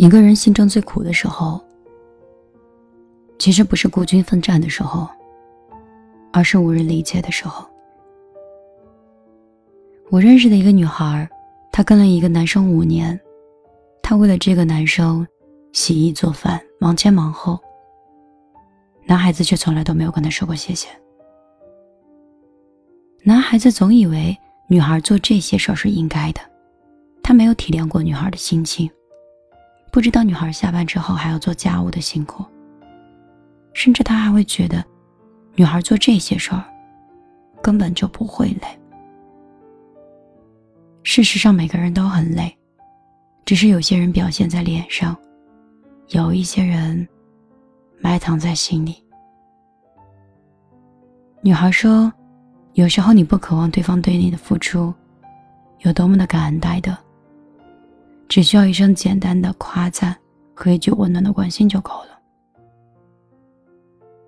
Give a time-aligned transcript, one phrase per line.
[0.00, 1.60] 一个人心中最苦的时候，
[3.38, 5.06] 其实不是孤军奋战的时候，
[6.32, 7.68] 而是无人理解的时候。
[10.08, 11.28] 我认识的一个女孩，
[11.70, 13.20] 她跟了一个男生五年，
[14.02, 15.26] 她为了这个男生
[15.74, 17.60] 洗衣做饭，忙前忙后。
[19.04, 20.88] 男孩子却从来都没有跟她说过谢谢。
[23.22, 24.34] 男孩子总以为
[24.66, 26.40] 女孩做这些事儿是应该的，
[27.22, 28.90] 他没有体谅过女孩的心情。
[29.92, 32.44] 不知道女孩下班之后还要做家务的辛苦，
[33.72, 34.84] 甚至他还会觉得，
[35.56, 36.64] 女孩做这些事儿
[37.60, 38.80] 根本就不会累。
[41.02, 42.56] 事实上，每个人都很累，
[43.44, 45.16] 只是有些人表现在脸上，
[46.08, 47.06] 有一些人
[47.98, 49.02] 埋藏在心里。
[51.42, 52.12] 女孩说
[52.74, 54.94] ：“有时候你不渴望对方对你的付出
[55.78, 56.96] 有多么的感恩戴德。”
[58.30, 60.16] 只需要一声简单的夸赞
[60.54, 62.16] 和一句温暖的关心就够了，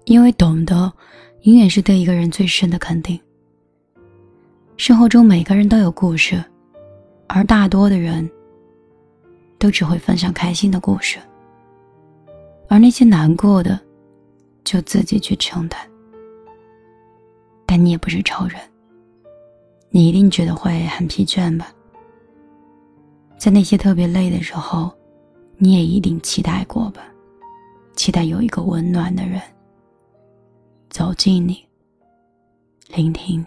[0.06, 0.92] 因为懂得，
[1.42, 3.18] 永远是对一个人最深的肯定。
[4.76, 6.42] 生活中每个人都有故事，
[7.28, 8.28] 而大多的人，
[9.56, 11.20] 都只会分享开心的故事，
[12.68, 13.78] 而那些难过的，
[14.64, 15.80] 就自己去承担。
[17.64, 18.60] 但你也不是超人，
[19.90, 21.72] 你一定觉得会很疲倦吧？
[23.42, 24.88] 在那些特别累的时候，
[25.56, 27.02] 你也一定期待过吧？
[27.96, 29.42] 期待有一个温暖的人
[30.90, 31.66] 走进你，
[32.94, 33.46] 聆听你。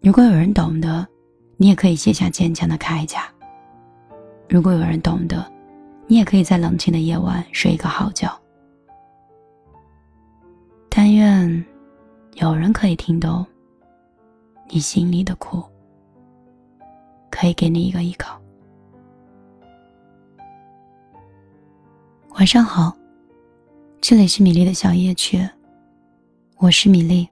[0.00, 1.04] 如果有人懂得，
[1.56, 3.18] 你也可以卸下坚强的铠甲；
[4.48, 5.44] 如果有人懂得，
[6.06, 8.32] 你也可以在冷清的夜晚睡一个好觉。
[10.88, 11.66] 但愿
[12.34, 13.44] 有人可以听懂
[14.68, 15.64] 你心里的苦。
[17.40, 18.36] 可以给你一个依靠。
[22.30, 22.92] 晚上好，
[24.00, 25.48] 这里是米粒的小夜曲，
[26.56, 27.28] 我是米粒。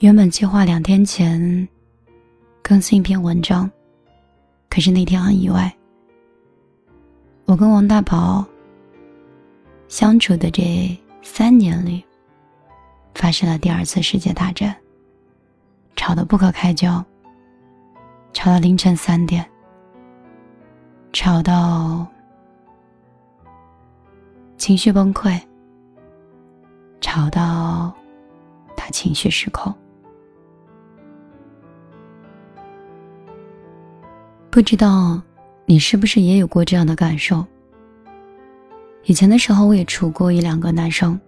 [0.00, 1.66] 原本计划两天前
[2.62, 3.70] 更新一篇文章，
[4.68, 5.74] 可是那天很意外，
[7.46, 8.44] 我跟王大宝
[9.88, 12.04] 相处的这三年里，
[13.14, 14.76] 发生了第二次世界大战，
[15.96, 17.02] 吵得不可开交。
[18.32, 19.44] 吵到凌晨三点，
[21.12, 22.06] 吵到
[24.56, 25.38] 情绪崩溃，
[27.00, 27.92] 吵到
[28.76, 29.74] 他情绪失控。
[34.48, 35.20] 不知道
[35.66, 37.44] 你是不是也有过这样的感受？
[39.04, 41.20] 以前的时候，我也处过一两个男生，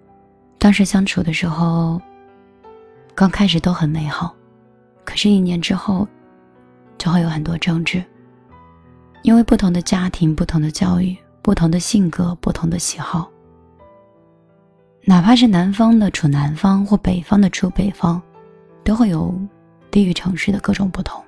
[0.58, 2.00] 当时相处的时候，
[3.14, 4.34] 刚开始都很美好，
[5.04, 6.06] 可是，一年之后。
[7.02, 8.00] 就会有很多争执，
[9.22, 13.28] 因为不同的家庭、不同的教育、不同的性格、不同的喜好，
[15.04, 18.22] 哪怕是南方的处南方或北方的处北方，
[18.84, 19.34] 都会有
[19.90, 21.20] 地域城市的各种不同。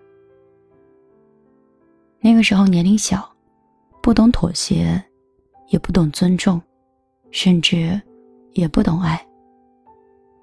[2.20, 3.28] 那个时候年龄小，
[4.00, 5.02] 不懂妥协，
[5.70, 6.62] 也不懂尊重，
[7.32, 8.00] 甚至
[8.52, 9.20] 也不懂爱。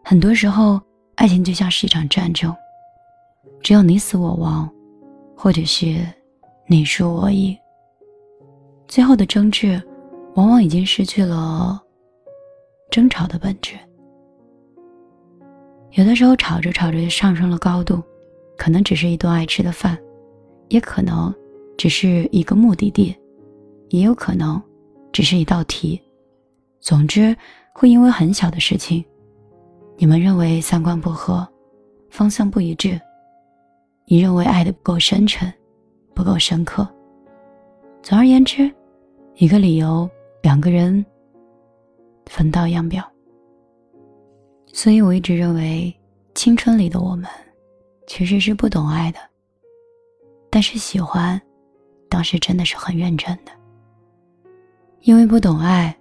[0.03, 0.78] 很多时候，
[1.16, 2.53] 爱情就像是一场战争，
[3.64, 4.70] 只有你死我亡。
[5.44, 6.06] 或者是
[6.68, 7.57] 你输我赢，
[8.88, 9.81] 最后的争执
[10.35, 11.81] 往往已经失去了
[12.91, 13.74] 争吵的本质。
[15.94, 18.00] 有的时候吵着吵着就上升了高度，
[18.56, 19.97] 可能只是一顿爱吃的饭，
[20.69, 21.34] 也可能
[21.75, 23.16] 只是一个目的地，
[23.90, 24.62] 也有可能
[25.12, 26.00] 只是一道题。
[26.81, 27.35] 总之，
[27.73, 29.03] 会因为很小的事情，
[29.97, 31.47] 你们认为三观不合，
[32.12, 33.02] 方向不一致。
[34.06, 35.51] 你认为爱的不够深沉，
[36.13, 36.88] 不够深刻。
[38.03, 38.69] 总而言之，
[39.35, 40.09] 一个理由，
[40.41, 41.06] 两个人
[42.25, 43.01] 分道扬镳。
[44.73, 45.94] 所以我一直认为，
[46.34, 47.29] 青春里的我们
[48.07, 49.19] 其实是不懂爱的，
[50.50, 51.40] 但是喜欢，
[52.09, 53.52] 当时真的是很认真的。
[55.02, 55.96] 因为不懂爱，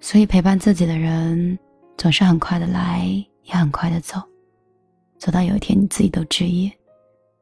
[0.00, 1.58] 所以陪伴自己的人
[1.96, 3.06] 总是很快的来，
[3.44, 4.20] 也很快的走，
[5.18, 6.70] 走到有一天你自己都质疑。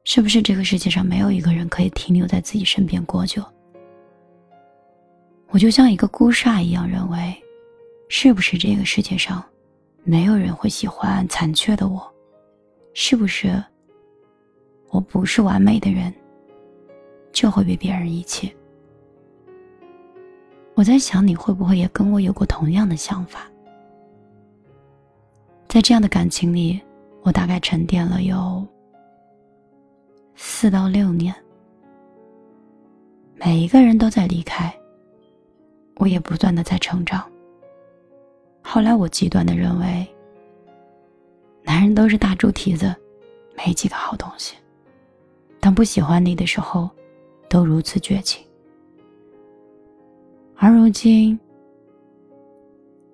[0.05, 3.43] 是不是这个世界上没有一个人可以停留在自己身边过久？
[5.49, 7.35] 我就像一个孤煞一样认为，
[8.09, 9.43] 是不是这个世界上
[10.03, 12.07] 没有人会喜欢残缺的我？
[12.93, 13.63] 是不是
[14.91, 16.13] 我不是完美的人，
[17.33, 18.55] 就会被别人遗弃？
[20.75, 23.51] 我在想，你会不会也跟我有过同样的想法？
[25.67, 26.81] 在这样的感情里，
[27.23, 28.65] 我大概沉淀了有。
[30.37, 31.35] 四到六年，
[33.37, 34.75] 每一个人都在离开，
[35.97, 37.25] 我也不断的在成长。
[38.63, 40.07] 后来我极端的认为，
[41.63, 42.95] 男人都是大猪蹄子，
[43.57, 44.57] 没几个好东西。
[45.61, 46.91] 当不喜欢你的时候，
[47.49, 48.45] 都如此绝情。
[50.57, 51.39] 而如今，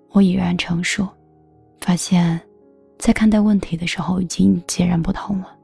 [0.09, 1.07] 我已然成熟，
[1.79, 2.39] 发现，
[2.97, 5.57] 在看待问题的时候已经截然不同了。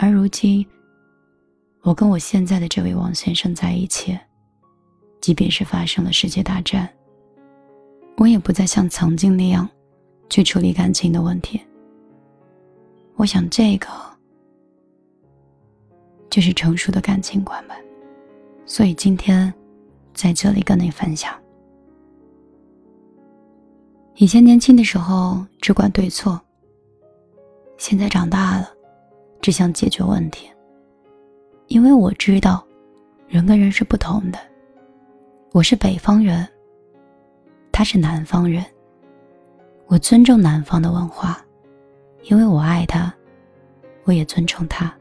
[0.00, 0.64] 而如今，
[1.82, 4.16] 我跟我现在的这位王先生在一起，
[5.20, 6.88] 即便是发生了世界大战，
[8.16, 9.68] 我也不再像曾经那样
[10.30, 11.60] 去处理感情的问题。
[13.16, 13.88] 我想，这个
[16.30, 17.74] 就是成熟的感情观吧。
[18.66, 19.52] 所以今天
[20.14, 21.34] 在这里跟你分享。
[24.14, 26.40] 以前年轻的时候只管对错，
[27.78, 28.70] 现在长大了，
[29.40, 30.48] 只想解决问题。
[31.66, 32.64] 因为我知道，
[33.28, 34.38] 人跟人是不同的。
[35.52, 36.46] 我是北方人，
[37.72, 38.64] 他是南方人。
[39.86, 41.42] 我尊重南方的文化，
[42.24, 43.12] 因为我爱他，
[44.04, 44.92] 我也尊重他。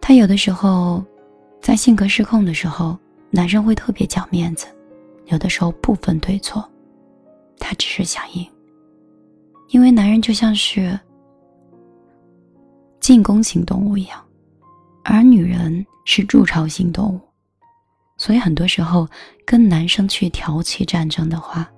[0.00, 1.04] 他有的时候，
[1.60, 2.98] 在性格失控的时候，
[3.30, 4.66] 男生会特别讲面子。
[5.26, 6.68] 有的时候不分对错，
[7.58, 8.44] 他只是想赢。
[9.68, 10.98] 因为男人就像是
[13.10, 14.24] 进攻型动物一样，
[15.02, 17.20] 而女人是筑巢型动物，
[18.16, 19.04] 所以很多时候
[19.44, 21.68] 跟男生去挑起战争的话，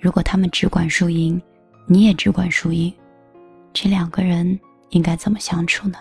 [0.00, 1.38] 如果他们只管输赢，
[1.86, 2.90] 你也只管输赢，
[3.74, 4.58] 这两个人
[4.88, 5.98] 应该怎么相处呢？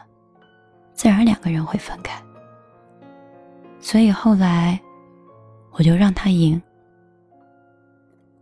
[0.93, 2.17] 自然两个人会分开。
[3.81, 4.79] 所以后来。
[5.73, 6.61] 我就让他赢，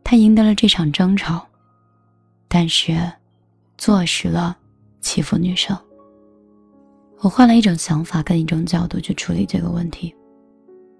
[0.03, 1.47] 他赢得了这场争吵，
[2.47, 3.11] 但是
[3.77, 4.57] 坐实了
[5.01, 5.77] 欺负女生。
[7.19, 10.15] 我换了一种想法跟一种角度去处理这个问题，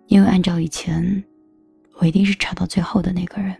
[0.07, 1.23] 因为按照以前，
[1.93, 3.55] 我一定是吵到最后的那个人，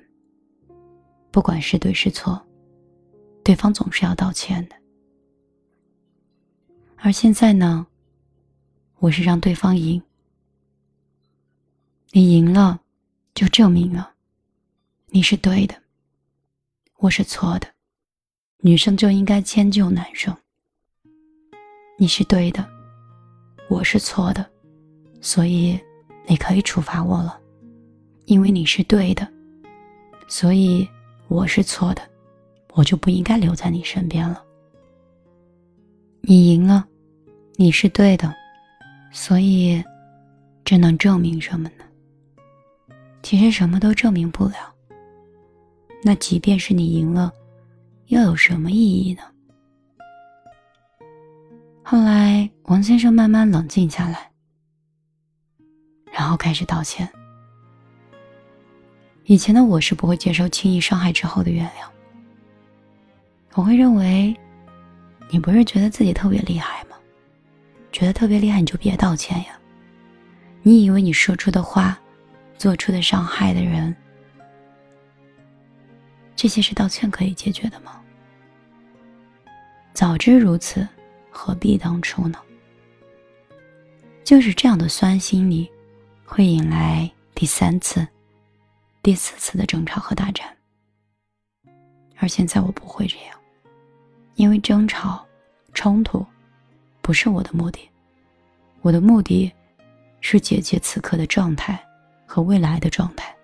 [1.32, 2.42] 不管是对是错，
[3.44, 4.76] 对方总是要道歉的。
[6.98, 7.88] 而现在呢，
[8.98, 10.02] 我是让对方赢。
[12.12, 12.82] 你赢了，
[13.34, 14.16] 就证明了
[15.08, 15.76] 你是对的，
[16.98, 17.68] 我是错的。
[18.62, 20.36] 女生就应该迁就男生。
[21.98, 22.68] 你是对的，
[23.70, 24.46] 我是错的，
[25.22, 25.80] 所以
[26.28, 27.40] 你可以处罚我了。
[28.26, 29.26] 因为你是对的，
[30.28, 30.86] 所以
[31.30, 32.02] 我是错的，
[32.74, 34.44] 我就不应该留在你身边了。
[36.20, 36.86] 你赢了，
[37.56, 38.36] 你是对的，
[39.14, 39.82] 所以
[40.66, 41.86] 这能证明什么呢？
[43.24, 44.76] 其实什么都证明不了。
[46.04, 47.34] 那即便是你赢了，
[48.10, 49.22] 又有什么意义呢？
[51.84, 54.32] 后来，王先生慢慢冷静下来，
[56.12, 57.08] 然后开始道歉。
[59.26, 61.88] 以前的我是不会接受轻易伤害之后的原谅，
[63.54, 64.36] 我会认为，
[65.30, 66.98] 你不是觉得自己特别厉害吗？
[67.92, 69.60] 觉得特别厉害你就别道歉呀。
[70.64, 71.98] 你以为你说出的话。
[72.58, 73.96] 做出的伤害的人，
[76.36, 77.99] 这些是道歉可以解决的吗？
[79.94, 80.88] 早知如此，
[81.30, 82.40] 何必当初呢？
[84.24, 85.70] 就是这样的酸心理，
[86.26, 88.08] 会引来第三次、
[89.02, 90.48] 第四次的争吵和大战。
[92.18, 93.40] 而现在我不会这样，
[94.36, 95.26] 因为争吵、
[95.74, 96.26] 冲突
[97.02, 97.90] 不是我的目的，
[98.82, 99.52] 我的目的
[100.22, 101.84] 是解决此刻的状态。
[102.32, 103.36] 和未来的状态，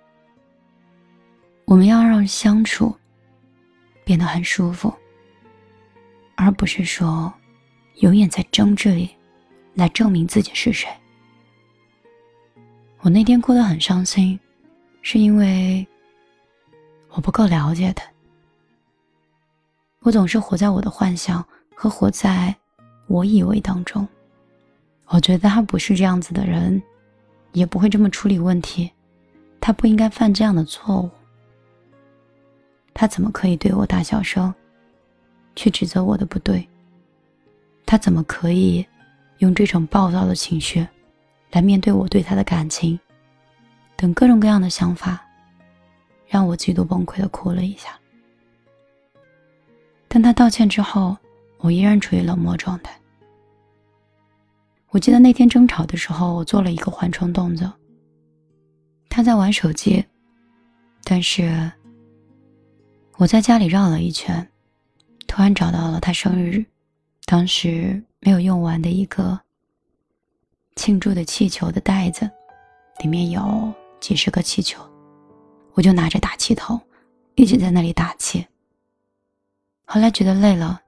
[1.66, 2.96] 我们要让相处
[4.04, 4.94] 变得很舒服，
[6.36, 7.34] 而不是说
[7.96, 9.10] 永远在争执里
[9.74, 10.90] 来证明自己是谁。
[13.00, 14.40] 我那天哭得很伤心，
[15.02, 15.86] 是因为
[17.10, 18.06] 我不够了解他。
[20.02, 22.56] 我总是活在我的幻想和活在
[23.08, 24.08] 我以为当中，
[25.08, 26.82] 我觉得他不是这样子的人。
[27.54, 28.92] 也不会这么处理问题，
[29.62, 31.10] 他不应该犯这样的错误。
[32.94, 34.54] 他怎么可以对我大笑声，
[35.56, 36.68] 去指责我的不对？
[37.86, 38.86] 他怎么可以
[39.38, 40.86] 用这种暴躁的情绪
[41.52, 43.00] 来面对我对他的感情？
[43.96, 45.26] 等各种各样的想法，
[46.28, 47.98] 让我极度崩溃的哭了一下。
[50.08, 51.16] 但他道歉之后，
[51.60, 53.00] 我依然处于冷漠状态。
[54.90, 57.72] 我记得那天争吵的时候，我做了一个缓冲动作。
[59.10, 60.04] 他在玩手机，
[61.04, 61.72] 但是
[63.18, 64.50] 我在家里绕了一圈，
[65.28, 66.66] 突然找到了他生日
[67.26, 69.40] 当时没有用完的一个
[70.76, 72.30] 庆祝的气球的袋子，
[73.00, 74.82] 里面有几十个气球，
[75.74, 76.80] 我就拿着打气筒，
[77.36, 78.46] 一直在那里打气。
[79.86, 80.82] 后来觉得累了，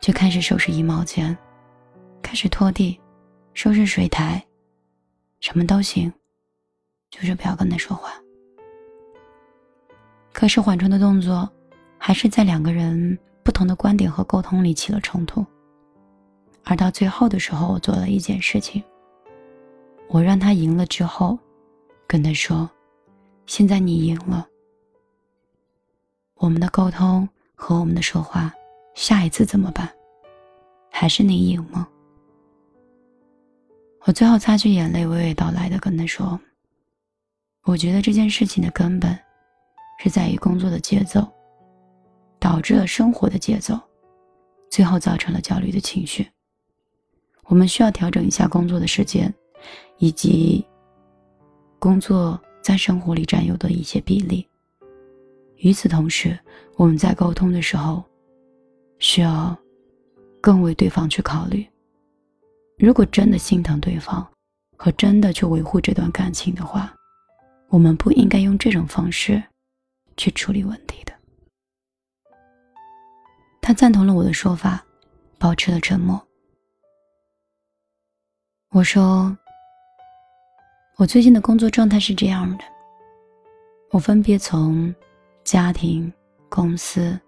[0.00, 1.36] 就开始收拾衣帽间，
[2.22, 3.00] 开始拖地，
[3.54, 4.44] 收拾水台，
[5.40, 6.12] 什么都行，
[7.10, 8.12] 就是不要跟他说话。
[10.32, 11.50] 可是缓冲的动作，
[12.02, 15.44] 还是在两个人不同的观点和沟通里起了冲突。
[16.64, 18.82] 而到最后的时候，我做了一件事情。
[20.08, 21.38] 我让他赢了之后，
[22.06, 22.68] 跟他说
[23.46, 24.48] ：“现在你赢了，
[26.34, 28.52] 我们的沟通和我们的说话，
[28.94, 29.88] 下一次怎么办？
[30.90, 31.86] 还是你赢吗？”
[34.04, 36.40] 我最后擦去眼泪，娓娓道来的跟他说
[37.64, 39.16] ：“我觉得这件事情的根本，
[40.02, 41.30] 是在于工作的节奏，
[42.40, 43.78] 导致了生活的节奏，
[44.70, 46.26] 最后造成了焦虑的情绪。”
[47.46, 49.32] 我们需要调整一下工作的时间，
[49.98, 50.66] 以及
[51.78, 54.46] 工作在生活里占有的一些比例。
[55.56, 56.38] 与此同时，
[56.76, 58.02] 我们在沟通的时候，
[58.98, 59.56] 需要
[60.40, 61.66] 更为对方去考虑。
[62.78, 64.26] 如果真的心疼对方，
[64.76, 66.94] 和真的去维护这段感情的话，
[67.68, 69.42] 我们不应该用这种方式
[70.16, 71.09] 去处理问题的。
[73.60, 74.84] 他赞同了我的说法，
[75.38, 76.20] 保持了沉默。
[78.70, 79.36] 我说
[80.96, 82.64] ：“我最近的工作状态是这样的，
[83.90, 84.94] 我分别从
[85.44, 86.12] 家庭、
[86.48, 87.18] 公司，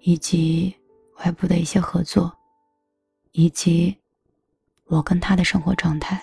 [0.00, 0.74] 以及
[1.18, 2.30] 外部的一些合作，
[3.32, 3.96] 以及
[4.84, 6.22] 我跟他的生活状态，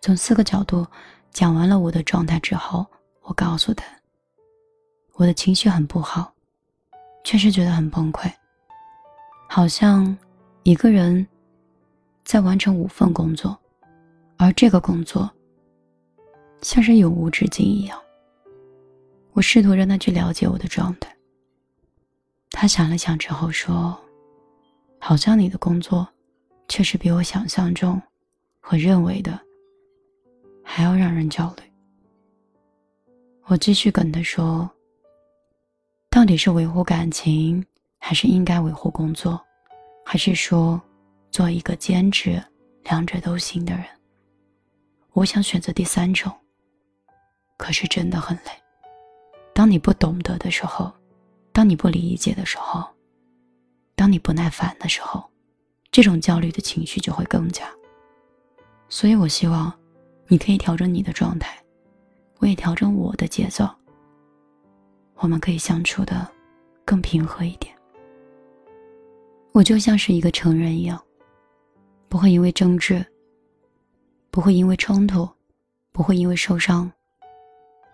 [0.00, 0.86] 从四个角度
[1.30, 2.86] 讲完了我的状态之后，
[3.22, 3.84] 我告诉他，
[5.14, 6.32] 我的情绪很不好，
[7.24, 8.30] 确实觉得很崩溃，
[9.54, 10.16] 好像
[10.62, 11.26] 一个人
[12.24, 13.54] 在完成五份工作。”
[14.38, 15.30] 而这个工作，
[16.62, 18.00] 像是永无止境一样。
[19.32, 21.14] 我试图让他去了解我的状态。
[22.48, 23.94] 他想了想之后说
[24.98, 26.08] ：“好像你的工作，
[26.66, 28.00] 确实比我想象中
[28.58, 29.38] 和认为的
[30.64, 31.62] 还要让人焦虑。”
[33.44, 34.68] 我继续跟他说
[36.08, 37.62] ：“到底是维护感情，
[38.04, 39.40] 还是应该维护工作，
[40.04, 40.78] 还是说
[41.30, 42.42] 做一个兼职，
[42.82, 43.84] 两者都行的人？”
[45.14, 46.32] 我想选择第三种，
[47.56, 48.50] 可是真的很累。
[49.54, 50.92] 当你不懂得的时候，
[51.52, 52.84] 当你不理解的时候，
[53.94, 55.22] 当你不耐烦的时候，
[55.92, 57.70] 这种焦虑的情绪就会更加。
[58.88, 59.72] 所以我希望，
[60.26, 61.56] 你可以调整你的状态，
[62.38, 63.68] 我也调整我的节奏。
[65.16, 66.26] 我们可以相处的
[66.84, 67.72] 更平和一点。
[69.52, 71.00] 我就像是一个成人一样，
[72.08, 73.04] 不会因为争执。
[74.30, 75.28] 不会因为冲突，
[75.92, 76.90] 不会因为受伤，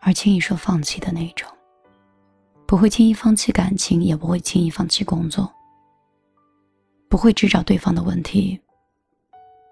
[0.00, 1.50] 而轻易说放弃的那一种。
[2.64, 5.52] 不会轻易放弃感情，也不会轻易放弃工作。
[7.08, 8.60] 不会只找对方的问题，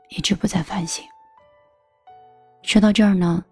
[0.09, 1.05] 一直不再反省。
[2.63, 3.45] 说到这儿呢，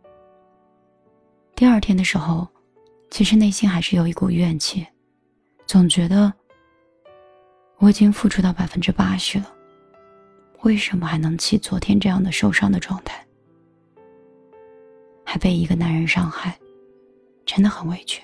[1.54, 2.48] 第二天的时候，
[3.12, 4.84] 其实内心还是有一股怨气，
[5.66, 6.34] 总觉得
[7.78, 9.52] 我已经付出到百分之八十了。
[10.62, 13.22] 为什么还能起昨天这样的受伤的状态？
[15.24, 16.58] 还被一个男人伤害，
[17.44, 18.22] 真的很委屈。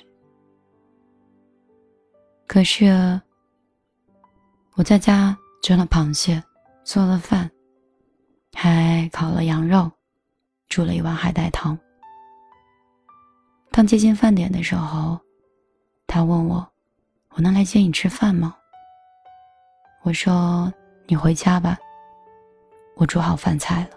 [2.47, 3.21] 可是
[4.75, 6.43] 我在家蒸了螃蟹，
[6.85, 7.51] 做了饭，
[8.55, 9.91] 还烤了羊肉，
[10.69, 11.79] 煮了一碗海带汤。
[13.71, 15.21] 当接近饭点的时候，
[16.07, 16.67] 他问我
[17.37, 18.57] ：“我能来接你吃饭吗？”
[20.03, 20.73] 我说
[21.07, 21.79] ：“你回家吧。”
[22.97, 23.91] 我煮好饭菜了。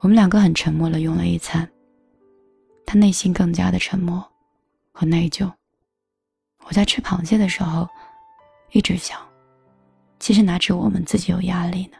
[0.00, 1.68] 我们两个很沉默的，用了一餐。
[2.86, 4.22] 他内心更加的沉默
[4.92, 5.50] 和内疚。
[6.64, 7.88] 我在吃螃蟹的时候，
[8.72, 9.18] 一直想，
[10.18, 11.96] 其实哪止我们自己有压力呢？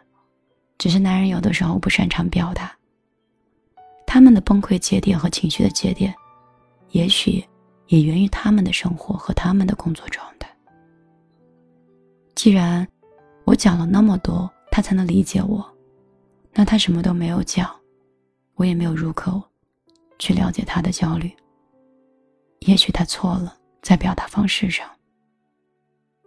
[0.76, 2.75] 只是男人有的时候不擅长表达。
[4.07, 6.14] 他们的崩溃节点和情绪的节点，
[6.90, 7.45] 也许
[7.87, 10.50] 也源于他们的生活和他们的工作状态。
[12.40, 12.88] 既然
[13.44, 14.50] 我讲了那么多。
[14.73, 15.62] 他才能理解我，
[16.54, 17.68] 那他什么都没有讲，
[18.54, 19.42] 我也没有入口
[20.18, 21.30] 去了解他的焦虑。
[22.61, 24.88] 也许他错了，在表达方式上。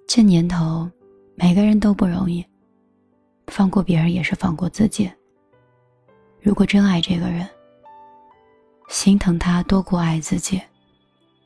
[0.08, 0.88] 这年头，
[1.36, 2.46] 每个人都不容易，
[3.48, 5.10] 放过别人也是放过自己。
[6.41, 7.50] 如果真爱这个人，
[8.89, 10.62] 心疼他多过爱自己，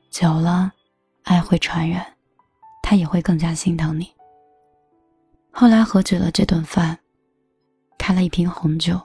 [0.09, 0.74] 久了，
[1.24, 2.03] 爱会传染，
[2.81, 4.12] 他也会更加心疼你。
[5.59, 6.95] 后来喝止了这顿饭，
[7.97, 9.01] 开了一瓶红酒，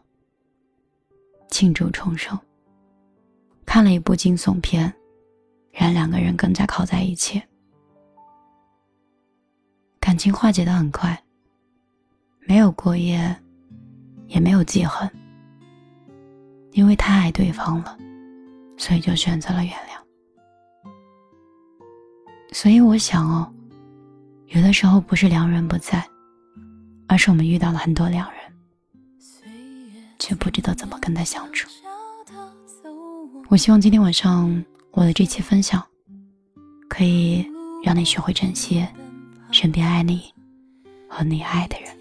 [1.48, 2.38] 庆祝重生。
[3.64, 4.92] 看了一部惊悚片，
[5.72, 7.42] 让两个人更加靠在一起，
[9.98, 11.18] 感情化解的很快，
[12.40, 13.34] 没有过夜，
[14.26, 15.10] 也没有记恨，
[16.72, 17.96] 因为太爱对方了，
[18.76, 20.92] 所以就选择了原谅。
[22.52, 23.50] 所以我想哦，
[24.48, 26.06] 有的时候不是良人不在，
[27.12, 28.40] 而是我们遇到了很多良人，
[30.18, 31.68] 却不知道怎么跟他相处。
[33.50, 35.84] 我希望今天晚上我的这期分享，
[36.88, 37.46] 可以
[37.84, 38.88] 让你学会珍惜
[39.50, 40.32] 身边爱你
[41.06, 41.94] 和你爱的人。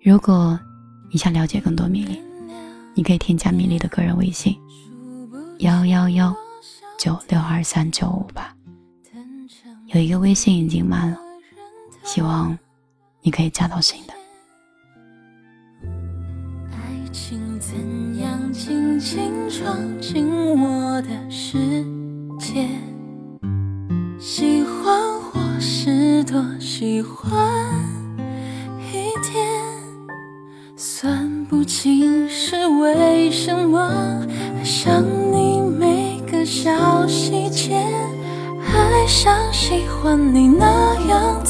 [0.00, 0.56] 如果
[1.10, 2.22] 你想了解更多米粒，
[2.94, 4.56] 你可以添加米粒的个人微信：
[5.58, 6.32] 幺幺幺
[7.00, 8.54] 九六二三九五八。
[9.86, 11.18] 有一个微信已经满了，
[12.04, 12.56] 希望
[13.22, 14.12] 你可以加到新的。
[16.72, 20.26] 爱情怎样轻轻闯进
[20.58, 21.84] 我的世
[22.38, 22.66] 界？
[24.18, 27.30] 喜欢或是多喜欢
[28.92, 29.46] 一点，
[30.76, 37.74] 算不清是为什么爱上你每个小细节，
[38.74, 41.42] 爱上喜欢你那样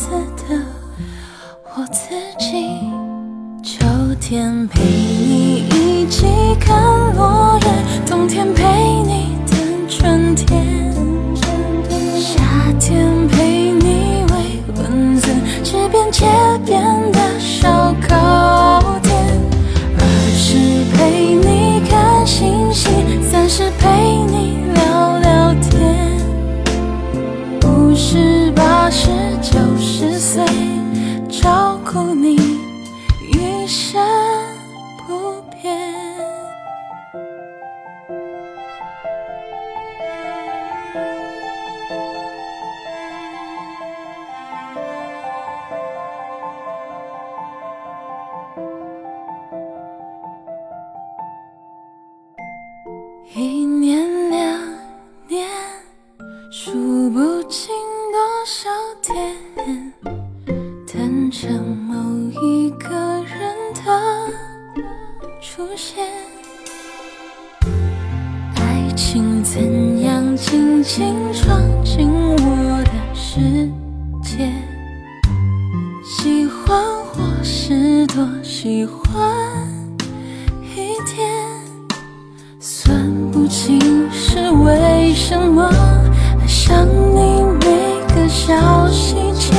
[83.49, 83.81] 情
[84.13, 89.55] 是为什么爱上你每个小细节，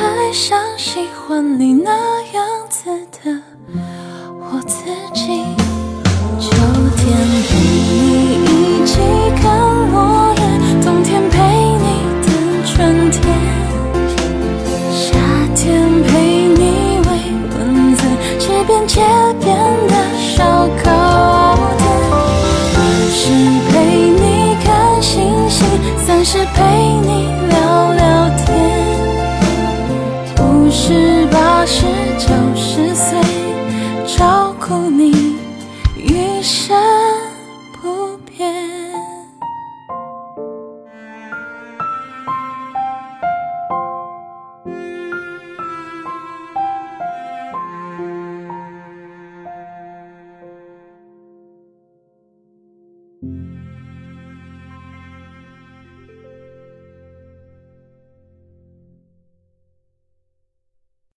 [0.00, 2.09] 爱上喜欢你那。
[26.22, 26.62] 只是陪
[27.00, 27.19] 你